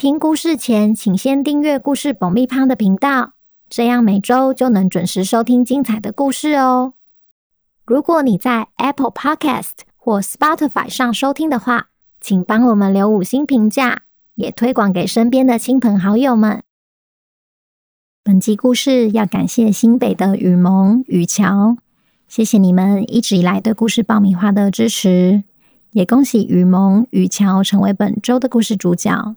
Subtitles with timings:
[0.00, 3.34] 听故事前，请先订阅故事爆米花的频道，
[3.68, 6.94] 这样每周就能准时收听精彩的故事哦。
[7.84, 14.04] 如果你在 Apple Podcast 或 Spotify 上收听的话，请帮我们留五星评价，
[14.36, 16.62] 也推广给身边的亲朋好友们。
[18.24, 21.76] 本集故事要感谢新北的雨萌、雨乔，
[22.26, 25.44] 谢谢你们一直以来对故事爆米花的支持，
[25.90, 29.36] 也恭喜雨萌、雨乔成为本周的故事主角。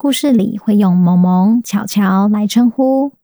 [0.00, 3.14] 故事里会用萌萌、巧巧来称呼。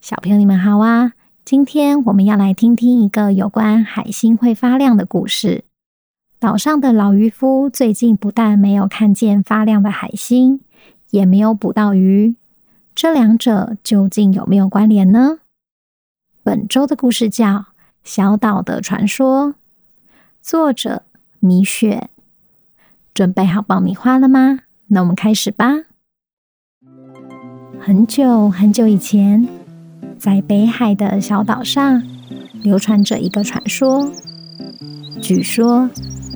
[0.00, 1.12] 小朋友，你们好啊！
[1.44, 5.64] 今天我们要来听听一个有关海星会发亮的故事。
[6.38, 10.62] 岛上的老渔夫最近不但没有看见发亮的海星，
[11.10, 12.36] 也没有捕到鱼，
[12.94, 15.40] 这两者究竟有没有关联呢？
[16.42, 17.46] 本周的故事叫
[18.02, 19.48] 《小岛的传说》，
[20.40, 21.02] 作者
[21.40, 22.08] 米雪。
[23.12, 24.60] 准备好爆米花了吗？
[24.94, 25.74] 那我们开始吧。
[27.80, 29.44] 很久很久以前，
[30.16, 32.00] 在北海的小岛上，
[32.62, 34.08] 流传着一个传说。
[35.20, 35.90] 据说，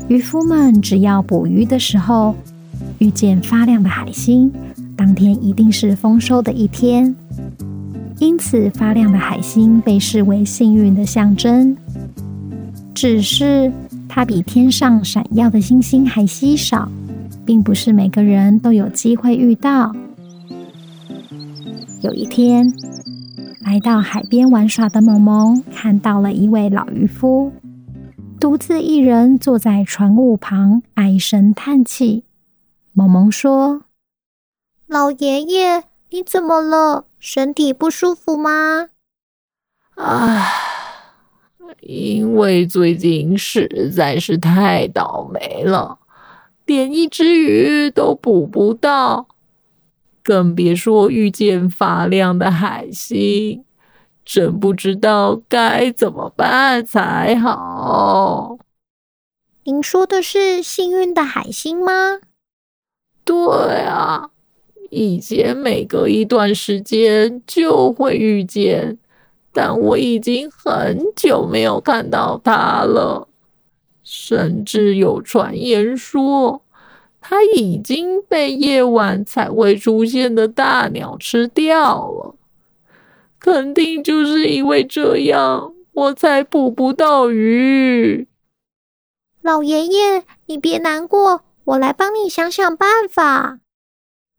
[0.09, 2.35] 渔夫们只要捕鱼的时候
[2.99, 4.53] 遇见发亮的海星，
[4.97, 7.15] 当天一定是丰收的一天。
[8.19, 11.77] 因此，发亮的海星被视为幸运的象征。
[12.93, 13.73] 只是，
[14.09, 16.91] 它比天上闪耀的星星还稀少。
[17.49, 19.97] 并不是每个人都有机会遇到。
[22.03, 22.67] 有一天，
[23.63, 27.51] 来到海边玩耍的萌萌看到了一位老渔夫，
[28.39, 32.25] 独自一人坐在船坞旁，唉声叹气。
[32.93, 33.85] 萌萌说
[34.87, 37.07] ：“老爷爷，你怎么了？
[37.19, 38.89] 身体不舒服吗
[39.97, 40.45] ？”“啊，
[41.81, 46.01] 因为最近实在是太倒霉了。”
[46.69, 49.27] 连一只鱼都捕不到，
[50.23, 53.65] 更别说遇见发亮的海星，
[54.23, 58.59] 真不知道该怎么办才好。
[59.65, 62.19] 您说的是幸运的海星吗？
[63.25, 63.35] 对
[63.87, 64.29] 啊，
[64.91, 68.99] 以前每隔一段时间就会遇见，
[69.55, 73.28] 但我已经很久没有看到它了。
[74.11, 76.63] 甚至有传言说，
[77.21, 82.35] 它已经被夜晚才会出现的大鸟吃掉了。
[83.39, 88.27] 肯定就是因为这样，我才捕不到鱼。
[89.43, 93.59] 老爷爷，你别难过，我来帮你想想办法。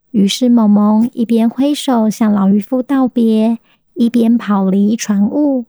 [0.09, 3.59] 于是，萌萌一边挥手向老渔夫道别，
[3.94, 5.66] 一边跑离船坞。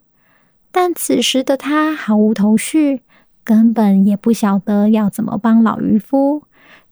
[0.72, 3.02] 但此时的他毫无头绪。
[3.50, 6.44] 根本也不晓得要怎么帮老渔夫，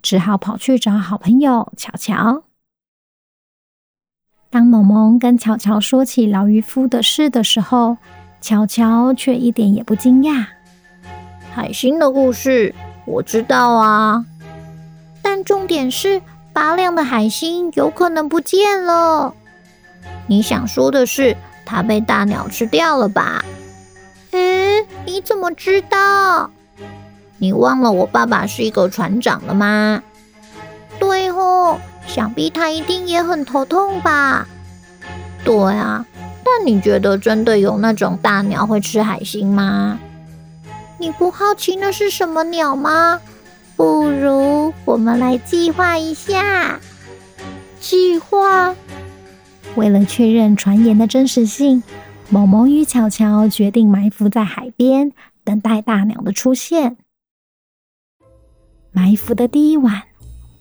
[0.02, 2.42] 只好跑去找好朋友乔乔。
[4.50, 7.98] 当萌萌跟乔乔说起老渔夫的事的时候，
[8.40, 10.46] 乔乔却一点也不惊讶。
[11.54, 12.74] 海星的故事
[13.06, 14.26] 我知道啊，
[15.22, 16.20] 但重点是
[16.52, 19.32] 发亮的海星有可能不见了。
[20.26, 23.44] 你想说的是，它被大鸟吃掉了吧？
[25.04, 26.50] 你怎么知道？
[27.38, 30.02] 你忘了我爸爸是一个船长了吗？
[30.98, 34.46] 对哦，想必他一定也很头痛吧？
[35.44, 36.04] 对啊，
[36.44, 39.98] 但你觉得真的有那种大鸟会吃海星吗？
[40.98, 43.20] 你不好奇那是什么鸟吗？
[43.76, 46.80] 不如我们来计划一下。
[47.78, 48.74] 计划？
[49.76, 51.84] 为了确认传言的真实性。
[52.30, 55.12] 萌萌与巧巧决定埋伏在海边，
[55.44, 56.98] 等待大鸟的出现。
[58.92, 60.02] 埋伏的第一晚，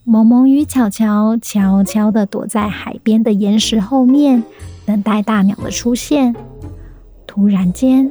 [0.06, 4.42] 萌萌与巧巧悄悄地躲在海边的岩石后面，
[4.86, 6.34] 等待大鸟的出现。
[7.26, 8.10] 突然间，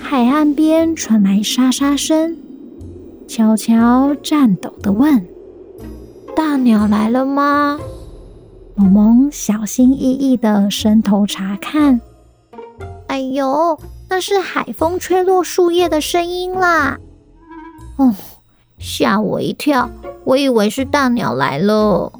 [0.00, 2.36] 海岸边传来沙沙声。
[3.28, 5.24] 巧巧颤抖地问。
[6.36, 7.80] 大鸟来了吗？
[8.74, 11.98] 萌萌小心翼翼的伸头查看。
[13.06, 13.80] 哎呦，
[14.10, 16.98] 那是海风吹落树叶的声音啦！
[17.96, 18.14] 哦，
[18.78, 19.88] 吓我一跳，
[20.24, 22.12] 我以为是大鸟来了。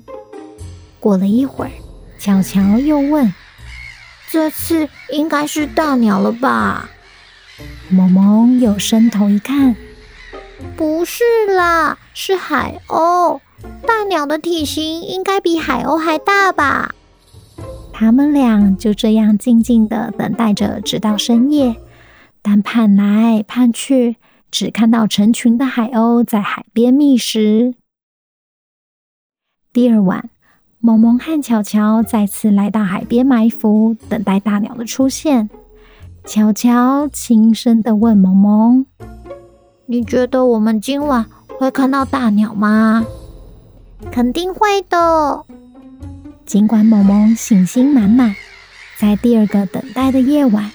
[0.98, 1.72] 过了一会儿，
[2.18, 3.34] 巧巧又问
[4.32, 6.88] ：“这次应该是大鸟了吧？”
[7.90, 9.76] 萌萌又伸头一看，
[10.74, 11.22] 不是
[11.54, 13.40] 啦，是海鸥。
[13.86, 16.94] 大鸟的体型应该比海鸥还大吧？
[17.92, 21.76] 他们俩就这样静静的等待着，直到深夜。
[22.42, 24.16] 但盼来盼去，
[24.50, 27.74] 只看到成群的海鸥在海边觅食。
[29.72, 30.30] 第二晚，
[30.78, 35.50] 萌萌和巧巧再次来到海边埋伏，等待大鸟的出现。
[36.24, 38.86] 巧巧轻声的问萌萌
[39.86, 41.26] ：“你觉得我们今晚
[41.58, 43.04] 会看到大鸟吗
[44.10, 45.44] ？”“肯定会的。”
[46.46, 48.36] 尽管萌萌信心满满，
[48.98, 50.70] 在第二个等待的夜晚，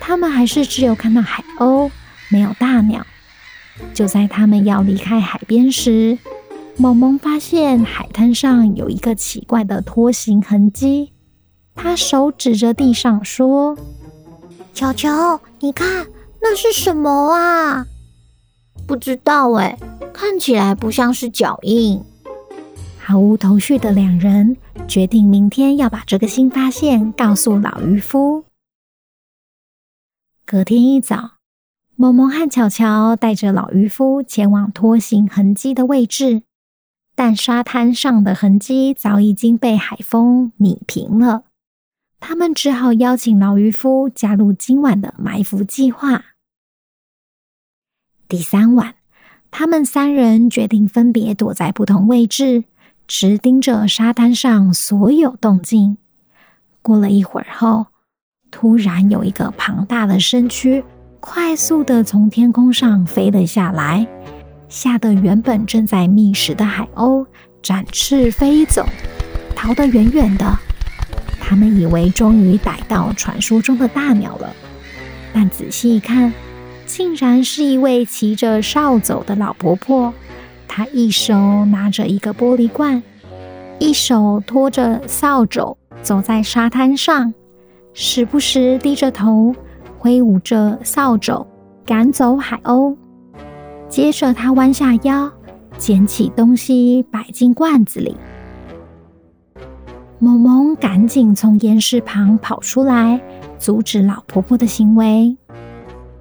[0.00, 1.90] 他们还是只有看到海鸥，
[2.28, 3.06] 没有大鸟。
[3.94, 6.18] 就在他们要离开海边时，
[6.76, 11.12] 萌萌发现海滩上有一个奇怪的拖行痕迹。
[11.74, 13.78] 他手指着地上说
[14.74, 16.06] ：“球球，你看，
[16.42, 17.86] 那是什么啊
[18.86, 19.78] ？”“不知道哎，
[20.12, 22.02] 看起来不像是脚印。”
[23.12, 24.56] 毫无头绪的两人
[24.88, 28.46] 决定明天要把这个新发现告诉老渔夫。
[30.46, 31.32] 隔天一早，
[31.94, 36.44] 萌萌和巧巧带着老渔夫前往拖行痕迹的位置，
[37.14, 41.44] 但沙滩上的痕迹早已经被海风弭平了。
[42.18, 46.24] 他们只好邀请老渔夫加入今晚的埋伏计划。
[48.26, 48.94] 第三晚，
[49.50, 52.64] 他们三人决定分别躲在不同位置。
[53.06, 55.96] 直盯着沙滩上所有动静。
[56.80, 57.86] 过了一会儿后，
[58.50, 60.84] 突然有一个庞大的身躯
[61.20, 64.06] 快速地从天空上飞了下来，
[64.68, 67.26] 吓得原本正在觅食的海鸥
[67.62, 68.84] 展翅飞走，
[69.54, 70.58] 逃得远远的。
[71.40, 74.50] 他们以为终于逮到传说中的大鸟了，
[75.32, 76.32] 但仔细一看，
[76.86, 80.12] 竟然是一位骑着扫帚的老婆婆。
[80.74, 81.34] 他一手
[81.66, 83.02] 拿着一个玻璃罐，
[83.78, 87.34] 一手拖着扫帚，走在沙滩上，
[87.92, 89.54] 时不时低着头，
[89.98, 91.46] 挥舞着扫帚
[91.84, 92.96] 赶走海鸥。
[93.90, 95.30] 接着，他弯下腰，
[95.76, 98.16] 捡起东西摆进罐子里。
[100.18, 103.20] 萌萌赶紧从岩石旁跑出来，
[103.58, 105.36] 阻止老婆婆的行为。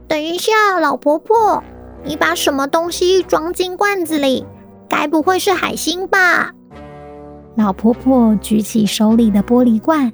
[0.10, 0.52] 等一下，
[0.82, 1.64] 老婆婆。
[2.04, 4.46] 你把什么东西装进罐子里？
[4.90, 6.52] 该不会是海星吧？
[7.56, 10.12] 老婆婆举起手里的玻璃罐。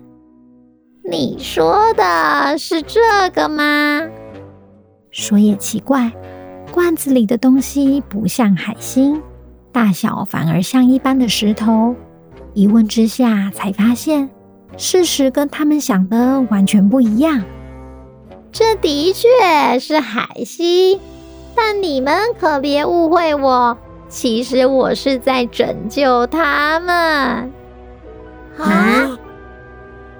[1.09, 2.99] 你说的是这
[3.33, 4.01] 个吗？
[5.09, 6.11] 说也奇怪，
[6.71, 9.21] 罐子里的东西不像海星，
[9.71, 11.95] 大小反而像一般的石头。
[12.53, 14.29] 一问之下，才发现
[14.75, 17.43] 事实跟他们想的完全不一样。
[18.51, 20.99] 这的确是海星。
[21.57, 23.75] 但你们可别误会我，
[24.07, 26.95] 其实我是在拯救他们。
[28.57, 29.17] 啊！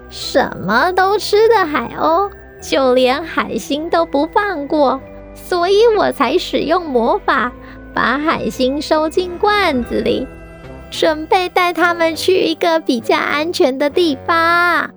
[0.10, 2.32] 什么都吃的海鸥，
[2.62, 5.00] 就连海星都不放过，
[5.36, 7.52] 所以我才使用魔法
[7.94, 10.26] 把海星收进罐子里，
[10.90, 14.90] 准备带他们去一个比较安全的地方。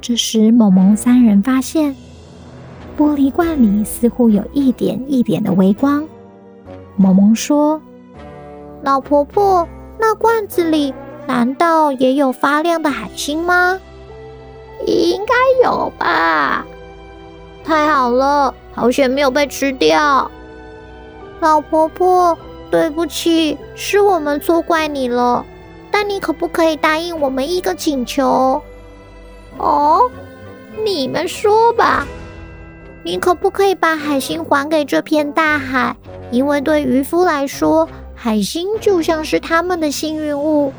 [0.00, 1.94] 这时，萌萌三人发现。
[2.96, 6.06] 玻璃罐里似乎有一点一点的微光。
[6.96, 7.80] 萌萌说
[8.82, 9.66] ：“老婆婆，
[9.98, 10.92] 那罐子里
[11.26, 13.80] 难道也有发亮的海星吗？
[14.86, 15.34] 应该
[15.64, 16.66] 有吧。
[17.64, 20.30] 太好了，好险没有被吃掉。
[21.40, 22.36] 老婆婆，
[22.70, 25.44] 对不起，是我们错怪你了。
[25.90, 28.60] 但你可不可以答应我们一个请求？
[29.58, 30.00] 哦，
[30.84, 32.06] 你们说吧。”
[33.04, 35.96] 你可不可以把海星还给这片大海？
[36.30, 40.72] 因为对渔夫来说，海星就像是他们的幸运物。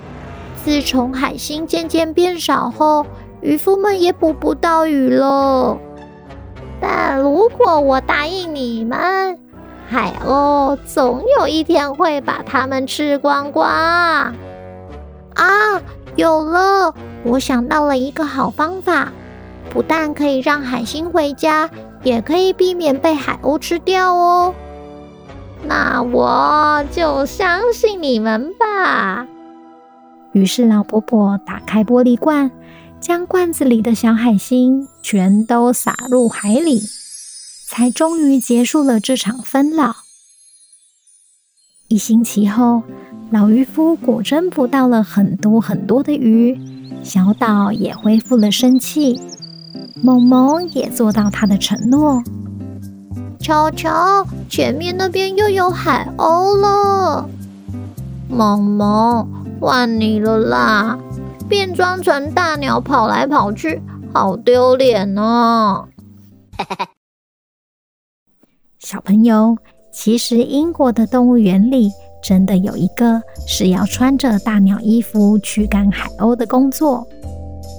[0.64, 3.06] 自从海星渐渐变少后，
[3.42, 5.78] 渔夫们也捕不到鱼了。
[6.80, 9.38] 但如果我答应你们，
[9.90, 13.68] 海鸥总有一天会把它们吃光光。
[13.68, 14.34] 啊，
[16.16, 16.96] 有了！
[17.26, 19.12] 我想到了一个好方法，
[19.70, 21.70] 不但可以让海星回家。
[22.04, 24.54] 也可以避免被海鸥吃掉哦。
[25.66, 29.26] 那我就相信你们吧。
[30.34, 32.52] 于是老婆婆打开玻璃罐，
[33.00, 36.82] 将罐子里的小海星全都撒入海里，
[37.68, 39.96] 才终于结束了这场纷扰。
[41.88, 42.82] 一星期后，
[43.30, 46.60] 老渔夫果真捕到了很多很多的鱼，
[47.04, 49.22] 小岛也恢复了生气。
[50.02, 52.22] 萌萌也做到他的承诺。
[53.40, 57.28] 瞧瞧，前面那边又有海鸥了。
[58.30, 59.28] 萌萌，
[59.60, 60.98] 换你了啦！
[61.50, 63.82] 变装成大鸟跑来跑去，
[64.14, 65.88] 好丢脸哦。
[68.80, 69.58] 小朋友。
[69.96, 71.92] 其实，英国的动物园里
[72.24, 77.08] 真的有一个是要穿着大鸟衣服驱赶海鸥的工作，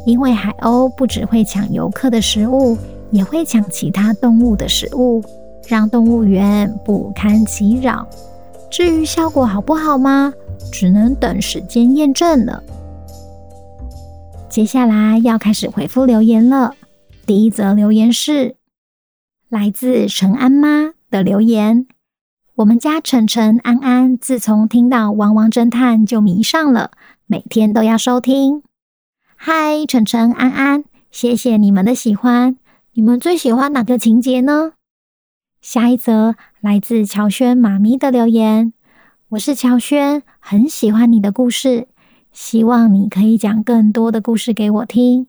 [0.06, 2.76] 因为海鸥不只会抢游客的食物，
[3.11, 5.23] 也会抢其他动物的食物，
[5.66, 8.06] 让动物园不堪其扰。
[8.70, 10.32] 至于效果好不好吗？
[10.73, 12.62] 只能等时间验证了。
[14.49, 16.75] 接下来要开始回复留言了。
[17.26, 18.56] 第一则留言是
[19.49, 21.87] 来自陈安妈的留言。
[22.56, 26.90] 我们家晨晨、安安自从听到《汪汪侦探》就迷上了，
[27.26, 28.63] 每天都要收听。
[29.46, 32.56] 嗨，晨晨、安安，谢谢你们的喜欢。
[32.94, 34.72] 你们最喜欢哪个情节呢？
[35.60, 38.72] 下一则来自乔轩妈咪的留言：
[39.28, 41.88] 我是乔轩，很喜欢你的故事，
[42.32, 45.26] 希望你可以讲更多的故事给我听。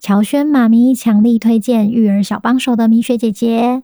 [0.00, 3.82] 乔轩妈咪强力推荐育儿小帮手的米雪姐姐。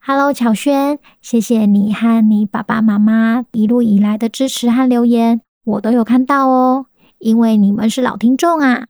[0.00, 6.86] Hello，乔轩，谢谢你和你爸爸妈妈一路以来的支持和留言，我都有看到哦。
[7.18, 8.86] 因为你们是老听众啊，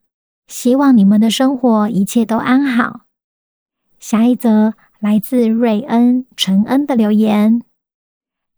[0.46, 3.02] 希望你们的生活一切都安好。
[3.98, 7.62] 下一则来自瑞恩陈恩的留言，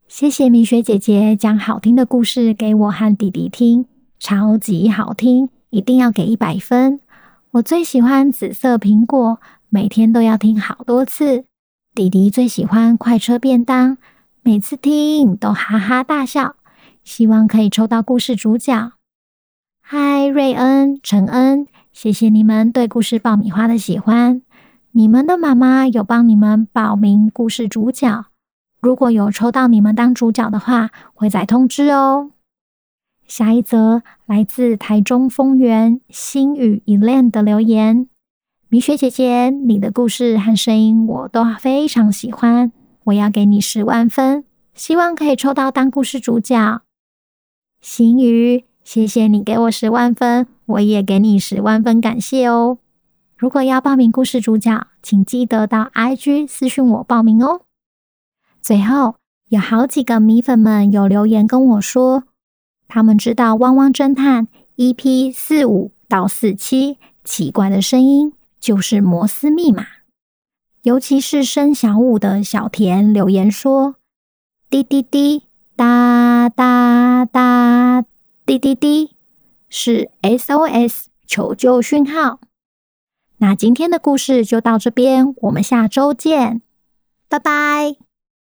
[0.08, 3.86] 谢谢米雪姐姐讲好听的故事给我和弟弟听，
[4.18, 7.00] 超级好听，一定要给一百分。
[7.52, 11.44] 我最喜欢紫色苹果，每天都要听好多次。
[11.94, 13.98] 弟弟最喜欢快车便当，
[14.42, 16.56] 每次听都哈哈大笑。
[17.04, 18.92] 希望可以抽到故事主角。
[19.88, 24.42] 嗨，瑞恩、陈恩，谢谢你们对故事爆米花的喜欢。
[24.90, 28.24] 你们的妈妈有帮你们报名故事主角，
[28.80, 32.32] 如果有抽到你们当主角的话，会再通知哦。
[33.28, 38.08] 下一则来自台中丰原星宇 Elaine 的留言。
[38.68, 42.72] 米雪姐姐，你的故事和声音我都非常喜欢，
[43.04, 44.42] 我要给你十万分，
[44.74, 46.82] 希望可以抽到当故事主角。
[47.80, 52.78] 星宇，谢谢你给我十万分，我也给你十万分，感谢哦。
[53.36, 57.62] 如果要报名故事主角，请记得到 IG 私讯我报名哦。
[58.62, 59.16] 最后，
[59.48, 62.22] 有好几个米粉们有留言跟我说，
[62.86, 68.34] 他们知道《汪汪侦探》EP 四五到四七奇怪的声音。
[68.60, 69.84] 就是摩斯密码，
[70.82, 73.96] 尤其是生小五的小田留言说
[74.70, 75.44] ：“滴滴滴，
[75.76, 78.04] 哒哒哒，
[78.46, 79.16] 滴滴滴，
[79.68, 82.38] 是 SOS 求救讯号。”
[83.38, 86.62] 那今天的故事就到这边，我们下周见，
[87.28, 88.05] 拜拜。